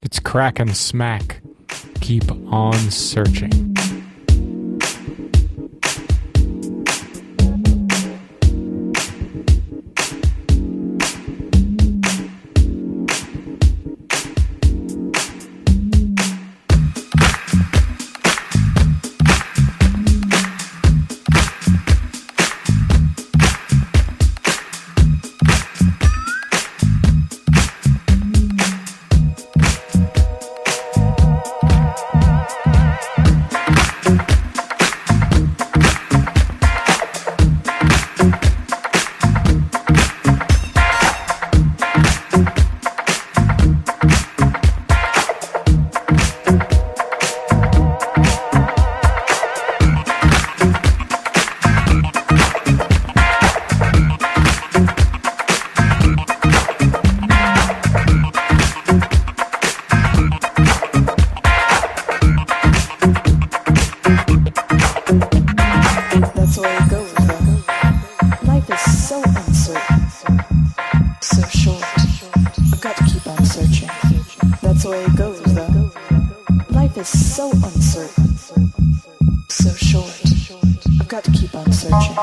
It's 0.00 0.20
Kraak 0.20 0.60
and 0.60 0.70
Smaak. 0.70 1.40
Keep 2.00 2.30
on 2.52 2.74
searching. 2.74 3.77
is 76.98 77.36
so 77.36 77.50
uncertain, 77.50 78.36
so 79.48 79.72
short. 79.74 80.22
I've 81.00 81.08
got 81.08 81.22
to 81.24 81.30
keep 81.30 81.54
on 81.54 81.70
searching. 81.72 82.16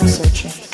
uncertain. 0.00 0.65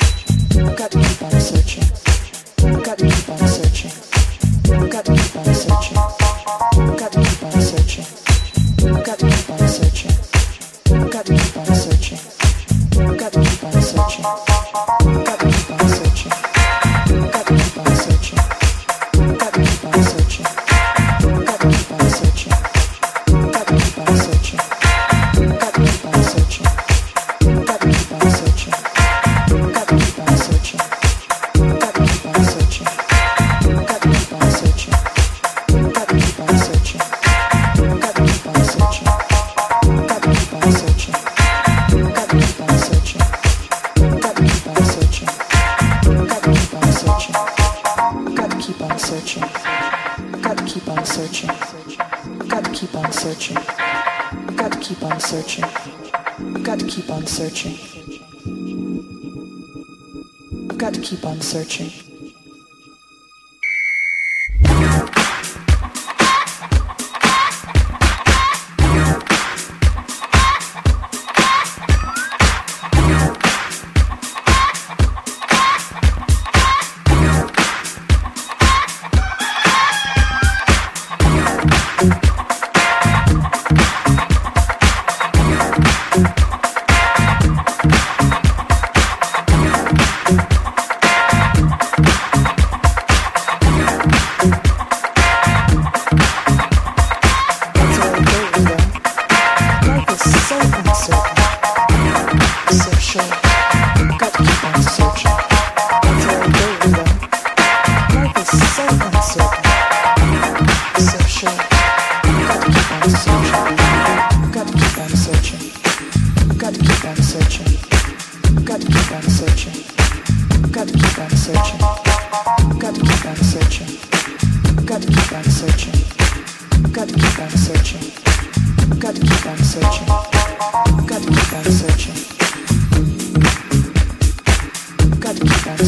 searching. 53.32 53.56
I've 53.56 54.56
got 54.56 54.72
to 54.72 54.78
keep 54.78 55.03
on 55.03 55.19
searching. 55.19 55.65
I've 55.65 56.62
got 56.62 56.78
to 56.81 56.87
keep 56.87 57.09
on 57.09 57.26
searching. 57.26 57.78
I've 60.70 60.76
got 60.76 60.93
to 60.93 61.00
keep 61.00 61.25
on 61.25 61.41
searching. 61.41 62.02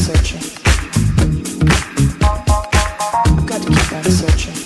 searching. 0.05 0.41
Got 3.47 3.63
to 3.63 3.69
keep 3.69 3.93
on 3.93 4.05
searching. 4.05 4.64